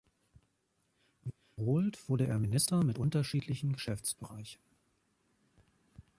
[1.23, 4.59] Wiederholt wurde er Minister mit unterschiedlichen Geschäftsbereichen.